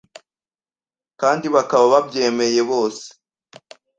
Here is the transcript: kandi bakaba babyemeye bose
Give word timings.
kandi 1.21 1.45
bakaba 1.55 1.85
babyemeye 1.93 2.61
bose 2.71 3.05